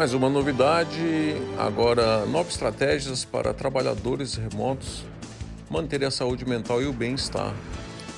Mais 0.00 0.14
uma 0.14 0.30
novidade, 0.30 1.36
agora 1.58 2.24
novas 2.24 2.54
estratégias 2.54 3.22
para 3.22 3.52
trabalhadores 3.52 4.34
remotos 4.34 5.04
manterem 5.68 6.08
a 6.08 6.10
saúde 6.10 6.46
mental 6.46 6.80
e 6.80 6.86
o 6.86 6.92
bem-estar. 6.94 7.52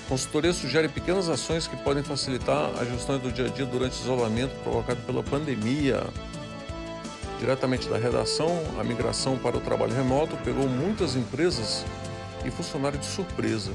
Consultoria 0.09 0.53
sugere 0.53 0.87
pequenas 0.87 1.29
ações 1.29 1.67
que 1.67 1.77
podem 1.79 2.05
facilitar 2.05 2.71
a 2.81 2.85
gestão 2.85 3.19
do 3.19 3.33
dia 3.33 3.47
a 3.47 3.49
dia 3.49 3.67
durante 3.67 3.99
o 3.99 4.01
isolamento 4.01 4.55
provocado 4.63 5.01
pela 5.01 5.25
pandemia. 5.25 6.05
Diretamente 7.41 7.89
da 7.89 7.99
redação, 7.99 8.63
a 8.79 8.85
migração 8.85 9.37
para 9.37 9.57
o 9.57 9.61
trabalho 9.61 9.93
remoto 9.93 10.37
pegou 10.45 10.69
muitas 10.69 11.17
empresas 11.17 11.85
e 12.45 12.51
funcionários 12.53 13.05
de 13.05 13.13
surpresa. 13.13 13.73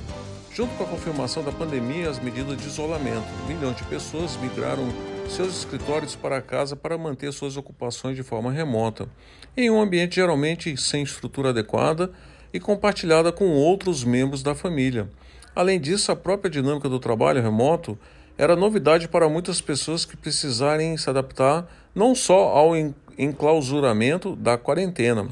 Junto 0.53 0.73
com 0.75 0.85
a 0.85 0.87
confirmação 0.87 1.43
da 1.43 1.51
pandemia 1.51 2.09
as 2.09 2.19
medidas 2.19 2.55
de 2.55 2.67
isolamento, 2.67 3.27
milhões 3.49 3.75
de 3.75 3.83
pessoas 3.83 4.37
migraram 4.37 4.87
seus 5.29 5.57
escritórios 5.57 6.15
para 6.15 6.41
casa 6.41 6.75
para 6.75 6.97
manter 6.97 7.31
suas 7.31 7.57
ocupações 7.57 8.15
de 8.15 8.23
forma 8.23 8.51
remota, 8.51 9.07
em 9.55 9.69
um 9.69 9.81
ambiente 9.81 10.15
geralmente 10.15 10.75
sem 10.77 11.03
estrutura 11.03 11.49
adequada 11.49 12.11
e 12.53 12.59
compartilhada 12.59 13.31
com 13.31 13.49
outros 13.51 14.03
membros 14.03 14.41
da 14.41 14.55
família. 14.55 15.09
Além 15.55 15.79
disso, 15.79 16.11
a 16.11 16.15
própria 16.15 16.49
dinâmica 16.49 16.87
do 16.87 16.99
trabalho 16.99 17.41
remoto 17.41 17.97
era 18.37 18.55
novidade 18.55 19.07
para 19.07 19.27
muitas 19.27 19.59
pessoas 19.59 20.05
que 20.05 20.15
precisarem 20.15 20.95
se 20.97 21.09
adaptar 21.09 21.67
não 21.93 22.15
só 22.15 22.49
ao 22.49 22.73
enclausuramento 23.17 24.35
da 24.35 24.57
quarentena, 24.57 25.27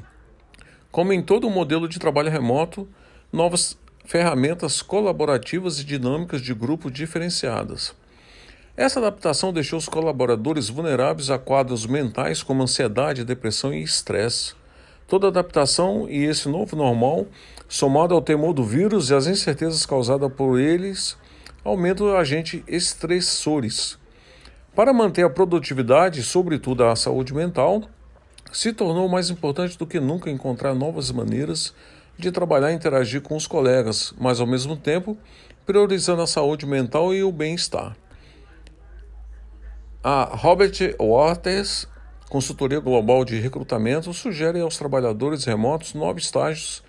como 0.92 1.14
em 1.14 1.22
todo 1.22 1.48
o 1.48 1.52
modelo 1.52 1.88
de 1.88 2.00
trabalho 2.00 2.32
remoto, 2.32 2.88
novas 3.32 3.78
ferramentas 4.04 4.82
colaborativas 4.82 5.80
e 5.80 5.84
dinâmicas 5.84 6.42
de 6.42 6.54
grupo 6.54 6.90
diferenciadas. 6.92 7.96
Essa 8.78 9.00
adaptação 9.00 9.54
deixou 9.54 9.80
os 9.80 9.88
colaboradores 9.88 10.68
vulneráveis 10.68 11.30
a 11.30 11.40
quadros 11.40 11.86
mentais 11.86 12.44
como 12.44 12.62
ansiedade, 12.62 13.24
depressão 13.24 13.74
e 13.74 13.82
estresse. 13.82 14.54
Toda 15.08 15.30
adaptação 15.30 16.10
e 16.10 16.26
esse 16.26 16.50
novo 16.50 16.76
normal, 16.76 17.26
somado 17.70 18.14
ao 18.14 18.22
temor 18.22 18.54
do 18.54 18.66
vírus 18.66 19.10
e 19.10 19.16
as 19.16 19.28
incertezas 19.28 19.86
causadas 19.86 20.30
por 20.34 20.60
eles, 20.60 21.18
aumentam 21.64 22.08
o 22.08 22.18
agente 22.18 22.66
estressores. 22.68 23.98
Para 24.76 24.92
manter 24.92 25.24
a 25.24 25.30
produtividade 25.30 26.22
sobretudo, 26.22 26.84
a 26.84 26.98
saúde 26.98 27.34
mental, 27.34 27.82
se 28.52 28.74
tornou 28.74 29.08
mais 29.08 29.30
importante 29.30 29.78
do 29.78 29.88
que 29.88 30.02
nunca 30.02 30.30
encontrar 30.30 30.76
novas 30.76 31.12
maneiras 31.12 31.74
de 32.18 32.30
trabalhar 32.30 32.72
e 32.72 32.76
interagir 32.76 33.22
com 33.22 33.38
os 33.38 33.48
colegas, 33.48 34.14
mas 34.20 34.42
ao 34.42 34.48
mesmo 34.48 34.76
tempo 34.76 35.18
priorizando 35.66 36.22
a 36.22 36.28
saúde 36.28 36.66
mental 36.66 37.14
e 37.14 37.24
o 37.24 37.32
bem-estar. 37.32 37.96
A 40.08 40.36
Robert 40.36 40.96
Waters, 41.00 41.88
consultoria 42.30 42.80
global 42.80 43.26
de 43.26 43.40
recrutamento, 43.40 44.14
sugere 44.14 44.60
aos 44.62 44.78
trabalhadores 44.78 45.46
remotos 45.46 45.96
nove 45.96 46.20
estágios 46.20 46.84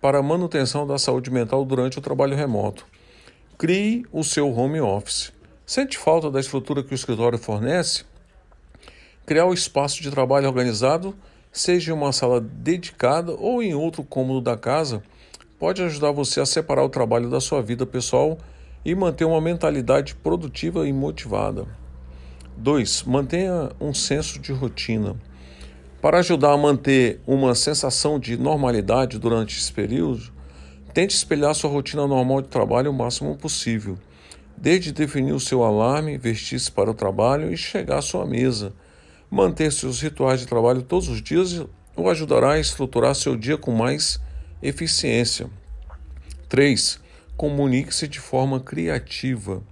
para 0.00 0.16
a 0.16 0.22
manutenção 0.22 0.86
da 0.86 0.96
saúde 0.96 1.30
mental 1.30 1.66
durante 1.66 1.98
o 1.98 2.00
trabalho 2.00 2.34
remoto. 2.34 2.86
Crie 3.58 4.06
o 4.10 4.24
seu 4.24 4.50
home 4.50 4.80
office. 4.80 5.34
Sente 5.66 5.98
falta 5.98 6.30
da 6.30 6.40
estrutura 6.40 6.82
que 6.82 6.94
o 6.94 6.94
escritório 6.94 7.38
fornece? 7.38 8.06
Criar 9.26 9.44
o 9.44 9.50
um 9.50 9.52
espaço 9.52 10.00
de 10.02 10.10
trabalho 10.10 10.46
organizado, 10.46 11.14
seja 11.52 11.90
em 11.90 11.94
uma 11.94 12.10
sala 12.10 12.40
dedicada 12.40 13.34
ou 13.34 13.62
em 13.62 13.74
outro 13.74 14.02
cômodo 14.02 14.40
da 14.40 14.56
casa, 14.56 15.02
pode 15.58 15.82
ajudar 15.82 16.10
você 16.10 16.40
a 16.40 16.46
separar 16.46 16.84
o 16.84 16.88
trabalho 16.88 17.28
da 17.28 17.38
sua 17.38 17.60
vida 17.60 17.84
pessoal 17.84 18.38
e 18.82 18.94
manter 18.94 19.26
uma 19.26 19.42
mentalidade 19.42 20.14
produtiva 20.14 20.88
e 20.88 20.92
motivada. 20.94 21.81
2. 22.56 23.04
Mantenha 23.04 23.70
um 23.80 23.92
senso 23.92 24.38
de 24.38 24.52
rotina. 24.52 25.16
Para 26.00 26.18
ajudar 26.18 26.52
a 26.52 26.56
manter 26.56 27.20
uma 27.26 27.54
sensação 27.54 28.18
de 28.18 28.36
normalidade 28.36 29.18
durante 29.18 29.58
esse 29.58 29.72
período, 29.72 30.32
tente 30.92 31.14
espelhar 31.14 31.54
sua 31.54 31.70
rotina 31.70 32.06
normal 32.06 32.42
de 32.42 32.48
trabalho 32.48 32.90
o 32.90 32.94
máximo 32.94 33.36
possível, 33.36 33.96
desde 34.56 34.92
definir 34.92 35.32
o 35.32 35.40
seu 35.40 35.62
alarme, 35.62 36.18
vestir-se 36.18 36.70
para 36.70 36.90
o 36.90 36.94
trabalho 36.94 37.52
e 37.52 37.56
chegar 37.56 37.98
à 37.98 38.02
sua 38.02 38.26
mesa. 38.26 38.72
Manter 39.30 39.72
seus 39.72 40.00
rituais 40.00 40.40
de 40.40 40.46
trabalho 40.46 40.82
todos 40.82 41.08
os 41.08 41.22
dias 41.22 41.64
o 41.96 42.08
ajudará 42.08 42.52
a 42.52 42.60
estruturar 42.60 43.14
seu 43.14 43.36
dia 43.36 43.56
com 43.56 43.72
mais 43.72 44.20
eficiência. 44.62 45.48
3. 46.48 47.00
Comunique-se 47.36 48.08
de 48.08 48.20
forma 48.20 48.60
criativa. 48.60 49.62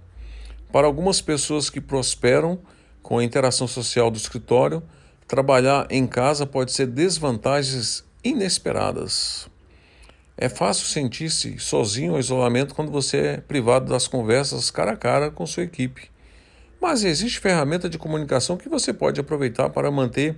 Para 0.71 0.87
algumas 0.87 1.19
pessoas 1.19 1.69
que 1.69 1.81
prosperam 1.81 2.59
com 3.03 3.17
a 3.17 3.23
interação 3.23 3.67
social 3.67 4.09
do 4.09 4.17
escritório, 4.17 4.81
trabalhar 5.27 5.85
em 5.89 6.07
casa 6.07 6.45
pode 6.45 6.71
ser 6.71 6.87
desvantagens 6.87 8.05
inesperadas. 8.23 9.49
É 10.37 10.47
fácil 10.47 10.87
sentir-se 10.87 11.59
sozinho 11.59 12.13
ao 12.13 12.19
isolamento 12.19 12.73
quando 12.73 12.89
você 12.89 13.17
é 13.17 13.37
privado 13.37 13.91
das 13.91 14.07
conversas 14.07 14.71
cara 14.71 14.93
a 14.93 14.97
cara 14.97 15.29
com 15.29 15.45
sua 15.45 15.63
equipe. 15.63 16.09
Mas 16.81 17.03
existe 17.03 17.39
ferramenta 17.39 17.89
de 17.89 17.97
comunicação 17.97 18.57
que 18.57 18.69
você 18.69 18.93
pode 18.93 19.19
aproveitar 19.19 19.69
para 19.69 19.91
manter 19.91 20.35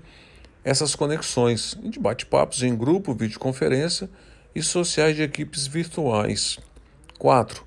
essas 0.64 0.96
conexões 0.96 1.78
de 1.84 2.00
bate-papos 2.00 2.64
em 2.64 2.76
grupo, 2.76 3.14
videoconferência 3.14 4.10
e 4.56 4.62
sociais 4.62 5.16
de 5.16 5.22
equipes 5.22 5.68
virtuais. 5.68 6.58
4. 7.18 7.64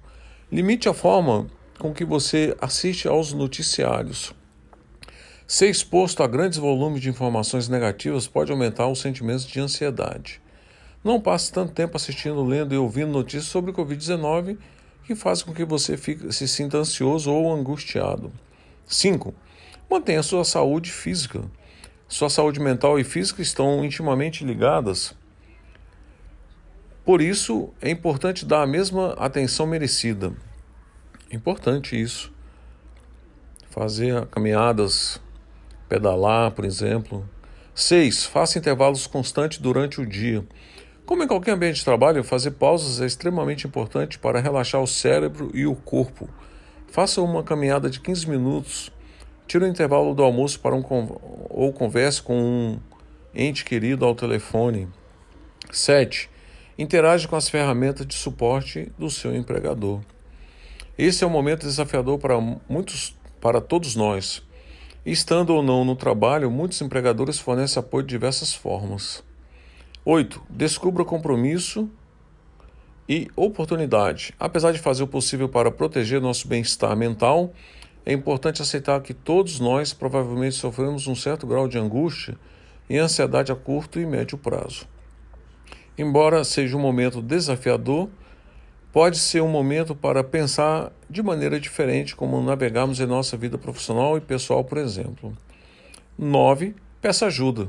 Limite 0.51 0.89
a 0.89 0.95
forma 0.95 1.47
com 1.79 1.93
que 1.93 2.05
você 2.05 2.57
assiste 2.61 3.07
aos 3.07 3.33
noticiários. 3.33 4.33
Ser 5.47 5.69
exposto 5.69 6.23
a 6.23 6.27
grandes 6.27 6.59
volumes 6.59 7.01
de 7.01 7.09
informações 7.09 7.69
negativas 7.69 8.27
pode 8.27 8.51
aumentar 8.51 8.89
os 8.89 9.01
sentimentos 9.01 9.47
de 9.47 9.61
ansiedade. 9.61 10.41
Não 11.05 11.21
passe 11.21 11.53
tanto 11.53 11.73
tempo 11.73 11.97
assistindo, 11.97 12.43
lendo 12.43 12.75
e 12.75 12.79
ouvindo 12.79 13.13
notícias 13.13 13.45
sobre 13.45 13.71
o 13.71 13.75
Covid-19 13.75 14.59
que 15.05 15.15
fazem 15.15 15.47
com 15.47 15.55
que 15.55 15.65
você 15.65 15.97
fique, 15.97 16.33
se 16.33 16.49
sinta 16.49 16.79
ansioso 16.79 17.31
ou 17.33 17.55
angustiado. 17.55 18.33
5. 18.89 19.33
Mantenha 19.89 20.21
sua 20.21 20.45
saúde 20.45 20.91
física. 20.91 21.45
Sua 22.09 22.29
saúde 22.29 22.59
mental 22.59 22.99
e 22.99 23.05
física 23.05 23.41
estão 23.41 23.85
intimamente 23.85 24.45
ligadas. 24.45 25.15
Por 27.05 27.23
isso, 27.23 27.71
é 27.81 27.89
importante 27.89 28.45
dar 28.45 28.63
a 28.63 28.67
mesma 28.67 29.13
atenção 29.13 29.65
merecida. 29.65 30.33
Importante 31.31 32.01
isso. 32.01 32.33
Fazer 33.69 34.27
caminhadas, 34.27 35.21
pedalar, 35.89 36.53
por 36.53 36.65
exemplo. 36.65 37.29
6. 37.75 38.25
Faça 38.25 38.59
intervalos 38.59 39.07
constantes 39.07 39.59
durante 39.59 40.01
o 40.01 40.07
dia. 40.07 40.45
Como 41.05 41.23
em 41.23 41.27
qualquer 41.27 41.53
ambiente 41.53 41.77
de 41.77 41.85
trabalho, 41.85 42.25
fazer 42.25 42.53
pausas 42.53 43.01
é 43.01 43.07
extremamente 43.07 43.67
importante 43.67 44.19
para 44.19 44.41
relaxar 44.41 44.81
o 44.81 44.87
cérebro 44.87 45.51
e 45.53 45.67
o 45.67 45.75
corpo. 45.75 46.29
Faça 46.89 47.21
uma 47.21 47.43
caminhada 47.43 47.91
de 47.91 48.01
15 48.01 48.29
minutos. 48.29 48.91
Tire 49.47 49.65
o 49.65 49.69
intervalo 49.69 50.15
do 50.15 50.23
almoço 50.23 50.59
para 50.59 50.75
um 50.75 50.83
ou 51.51 51.73
converse 51.73 52.23
com 52.23 52.37
um 52.37 52.81
ente 53.35 53.65
querido 53.65 54.05
ao 54.05 54.15
telefone. 54.15 54.89
7. 55.71 56.31
Interage 56.79 57.29
com 57.29 57.37
as 57.37 57.49
ferramentas 57.49 58.07
de 58.07 58.15
suporte 58.15 58.93
do 58.99 59.11
seu 59.11 59.35
empregador. 59.35 60.01
Esse 60.99 61.25
é 61.25 61.27
um 61.27 61.31
momento 61.31 61.67
desafiador 61.67 62.19
para 62.19 62.41
muitos, 62.41 63.15
para 63.39 63.61
todos 63.61 63.95
nós. 63.95 64.43
Estando 65.05 65.51
ou 65.51 65.63
não 65.63 65.85
no 65.85 65.95
trabalho, 65.95 66.51
muitos 66.51 66.81
empregadores 66.81 67.39
fornecem 67.39 67.79
apoio 67.79 68.03
de 68.03 68.09
diversas 68.09 68.55
formas. 68.55 69.23
8. 70.07 70.43
Descubra 70.49 71.05
compromisso 71.05 71.89
e 73.07 73.29
oportunidade. 73.37 74.35
Apesar 74.41 74.73
de 74.73 74.79
fazer 74.79 75.03
o 75.03 75.07
possível 75.07 75.51
para 75.51 75.71
proteger 75.71 76.19
nosso 76.19 76.49
bem-estar 76.49 76.97
mental, 76.97 77.53
é 78.07 78.15
importante 78.15 78.63
aceitar 78.63 79.03
que 79.03 79.13
todos 79.13 79.61
nós 79.61 79.93
provavelmente 79.93 80.57
sofremos 80.57 81.07
um 81.07 81.15
certo 81.15 81.47
grau 81.47 81.69
de 81.69 81.77
angústia 81.77 82.39
e 82.89 82.97
ansiedade 82.97 83.53
a 83.53 83.55
curto 83.55 84.01
e 84.01 84.07
médio 84.07 84.39
prazo. 84.39 84.87
Embora 85.99 86.43
seja 86.43 86.75
um 86.75 86.81
momento 86.81 87.21
desafiador, 87.21 88.09
pode 88.97 89.19
ser 89.19 89.43
um 89.43 89.49
momento 89.49 89.95
para 89.95 90.25
pensar 90.25 90.91
de 91.11 91.23
maneira 91.23 91.61
diferente 91.61 92.17
como 92.17 92.41
navegarmos 92.41 92.99
em 92.99 93.05
nossa 93.05 93.37
vida 93.37 93.59
profissional 93.59 94.17
e 94.17 94.23
pessoal, 94.23 94.65
por 94.65 94.79
exemplo. 94.79 95.37
9. 96.19 96.75
Peça 97.03 97.27
ajuda. 97.27 97.69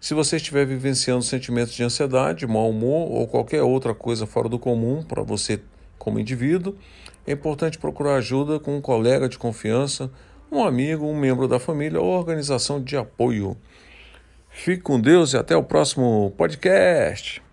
Se 0.00 0.14
você 0.14 0.34
estiver 0.34 0.66
vivenciando 0.66 1.22
sentimentos 1.22 1.74
de 1.74 1.84
ansiedade, 1.84 2.44
mau 2.44 2.68
humor 2.68 3.08
ou 3.08 3.28
qualquer 3.28 3.62
outra 3.62 3.94
coisa 3.94 4.26
fora 4.26 4.48
do 4.48 4.58
comum 4.58 5.04
para 5.04 5.22
você 5.22 5.60
como 5.96 6.18
indivíduo, 6.18 6.74
é 7.24 7.30
importante 7.30 7.78
procurar 7.78 8.16
ajuda 8.16 8.58
com 8.58 8.76
um 8.76 8.80
colega 8.80 9.28
de 9.28 9.38
confiança, 9.38 10.10
um 10.50 10.64
amigo, 10.64 11.06
um 11.06 11.16
membro 11.16 11.46
da 11.46 11.60
família 11.60 12.00
ou 12.00 12.08
organização 12.08 12.82
de 12.82 12.96
apoio. 12.96 13.56
Fique 14.50 14.82
com 14.82 15.00
Deus 15.00 15.34
e 15.34 15.36
até 15.36 15.56
o 15.56 15.62
próximo 15.62 16.34
podcast. 16.36 17.43